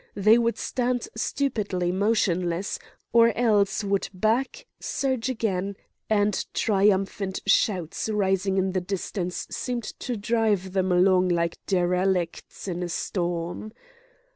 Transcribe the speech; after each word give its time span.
They 0.15 0.39
would 0.39 0.57
stand 0.57 1.07
stupidly 1.15 1.91
motionless, 1.91 2.79
or 3.13 3.37
else 3.37 3.83
would 3.83 4.09
back, 4.15 4.65
surge 4.79 5.29
again, 5.29 5.75
and 6.09 6.43
triumphant 6.55 7.41
shouts 7.45 8.09
rising 8.09 8.57
in 8.57 8.71
the 8.71 8.81
distance 8.81 9.45
seemed 9.51 9.83
to 9.83 10.17
drive 10.17 10.73
them 10.73 10.91
along 10.91 11.29
like 11.29 11.63
derelicts 11.67 12.67
in 12.67 12.81
a 12.81 12.89
storm. 12.89 13.73